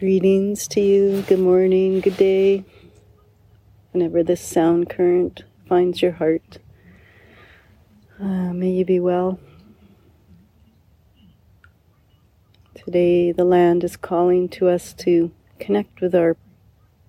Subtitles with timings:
[0.00, 1.20] Greetings to you.
[1.28, 2.64] Good morning, good day.
[3.90, 6.56] Whenever this sound current finds your heart,
[8.18, 9.38] uh, may you be well.
[12.72, 16.38] Today, the land is calling to us to connect with our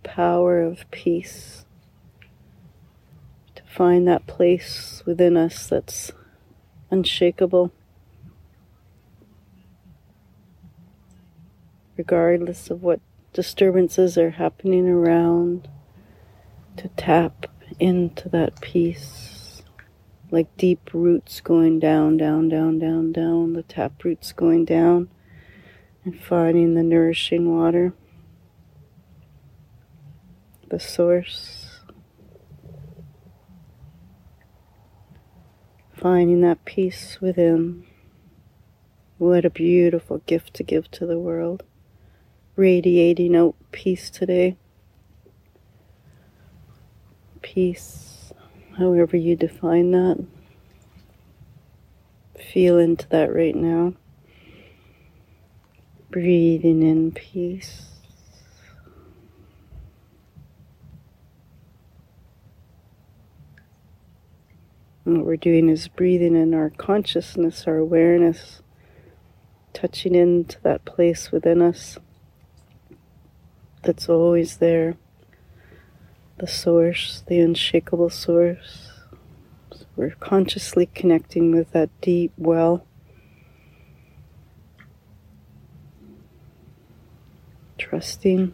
[0.03, 1.63] power of peace,
[3.55, 6.11] to find that place within us that's
[6.89, 7.71] unshakable
[11.97, 12.99] regardless of what
[13.33, 15.67] disturbances are happening around,
[16.77, 17.47] to tap
[17.79, 19.61] into that peace,
[20.29, 25.09] like deep roots going down, down, down, down, down, the tap roots going down,
[26.03, 27.93] and finding the nourishing water,
[30.69, 31.67] the source.
[35.93, 37.85] Finding that peace within.
[39.19, 41.63] What a beautiful gift to give to the world
[42.55, 44.57] radiating out peace today.
[47.41, 48.33] Peace,
[48.77, 50.25] however you define that.
[52.51, 53.93] Feel into that right now.
[56.09, 57.87] Breathing in peace.
[65.05, 68.61] And what we're doing is breathing in our consciousness, our awareness,
[69.73, 71.97] touching into that place within us
[73.83, 74.95] that's always there,
[76.37, 78.91] the source, the unshakable source.
[79.73, 82.85] So we're consciously connecting with that deep well.
[87.77, 88.53] Trusting,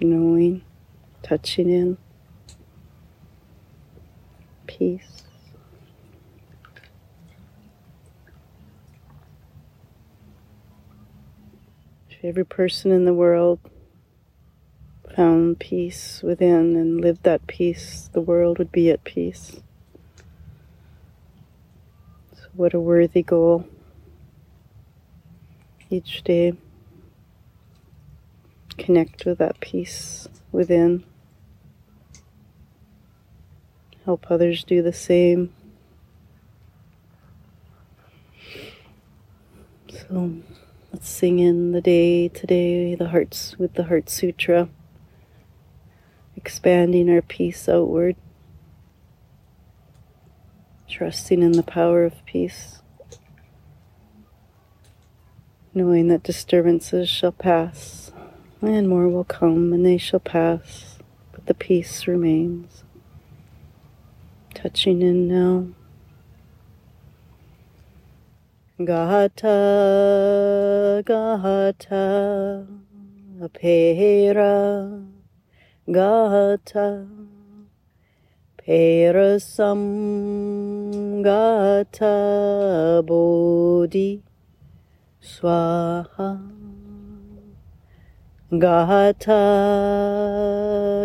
[0.00, 0.62] knowing,
[1.22, 1.98] touching in,
[4.66, 5.22] peace.
[12.24, 13.58] every person in the world
[15.14, 19.60] found peace within and lived that peace, the world would be at peace.
[22.34, 23.66] So, what a worthy goal
[25.90, 26.54] each day.
[28.78, 31.04] Connect with that peace within.
[34.04, 35.52] Help others do the same.
[39.88, 40.32] So
[40.92, 44.68] let's sing in the day today, the hearts with the Heart Sutra
[46.36, 48.16] expanding our peace outward,
[50.88, 52.82] trusting in the power of peace,
[55.74, 58.12] knowing that disturbances shall pass
[58.62, 60.98] and more will come and they shall pass,
[61.32, 62.84] but the peace remains.
[64.54, 65.66] Touching in now.
[68.84, 69.42] Gata,
[71.04, 72.66] Gata,
[73.40, 75.06] Apera
[75.90, 77.06] gata
[78.56, 79.82] perasam
[81.24, 84.22] gata bodhi
[85.20, 86.38] swaha
[88.56, 89.42] gata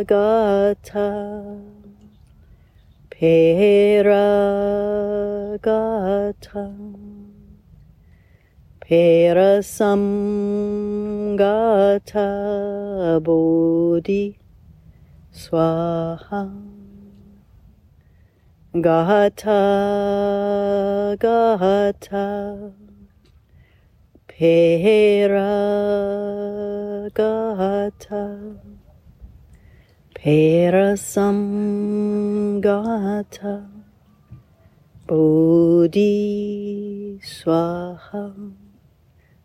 [0.05, 1.09] gata
[3.09, 4.29] pera
[5.57, 6.69] gata
[8.79, 10.03] perasam
[11.35, 12.29] gata
[13.25, 14.37] bodhi
[15.37, 16.49] Swaha
[18.73, 19.61] Gata
[21.19, 22.73] Gata
[24.27, 25.53] Pera
[27.13, 28.25] Gata
[30.15, 31.39] Perasam
[32.59, 33.69] Gata
[35.05, 36.09] Bodhi
[37.21, 38.33] Swaha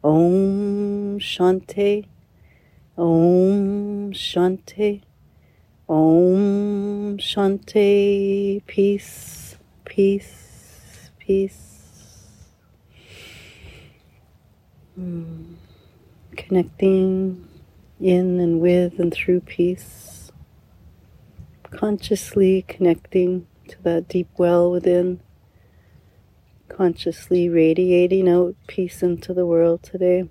[0.03, 2.07] Om Shanti
[2.97, 5.03] Om Shanti
[5.93, 12.25] Om Shanti, peace, peace, peace.
[14.99, 15.57] Mm.
[16.35, 17.47] Connecting
[18.01, 20.33] in and with and through peace.
[21.65, 25.21] Consciously connecting to that deep well within.
[26.71, 30.31] Consciously radiating out peace into the world today.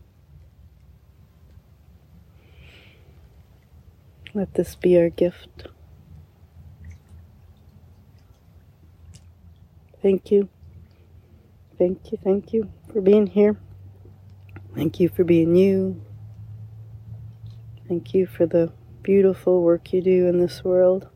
[4.33, 5.67] Let this be our gift.
[10.01, 10.49] Thank you.
[11.77, 13.57] Thank you, thank you for being here.
[14.73, 16.01] Thank you for being you.
[17.87, 18.71] Thank you for the
[19.03, 21.09] beautiful work you do in this world.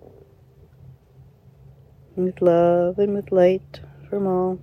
[2.16, 3.80] With love and with light
[4.10, 4.60] from all.